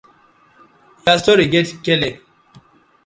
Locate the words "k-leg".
1.83-2.19